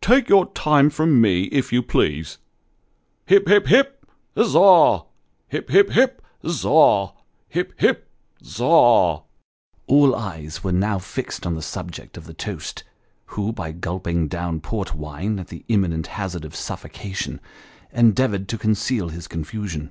Take 0.00 0.28
your 0.28 0.46
time 0.52 0.90
from 0.90 1.20
me, 1.20 1.46
if 1.46 1.72
you 1.72 1.82
please. 1.82 2.38
Hip! 3.26 3.48
hip! 3.48 3.66
hip! 3.66 4.06
Za! 4.40 5.00
Hip! 5.48 5.70
hip! 5.70 5.90
hip! 5.90 6.22
Za! 6.48 7.08
Hip! 7.48 7.72
hip! 7.78 8.08
Za 8.44 8.62
a 8.64 9.14
a!" 9.16 9.22
All 9.88 10.14
eyes 10.14 10.62
were 10.62 10.70
now 10.70 11.00
fixed 11.00 11.44
on 11.44 11.56
the 11.56 11.62
subject 11.62 12.16
of 12.16 12.26
the 12.26 12.32
toast, 12.32 12.84
who 13.34 13.52
by 13.52 13.72
gulping 13.72 14.28
down 14.28 14.60
port 14.60 14.94
wine 14.94 15.40
at 15.40 15.48
the 15.48 15.64
imminent 15.66 16.06
hazard 16.06 16.44
of 16.44 16.54
suffocation, 16.54 17.40
endeavoured 17.92 18.46
to 18.50 18.58
conceal 18.58 19.08
his 19.08 19.26
confusion. 19.26 19.90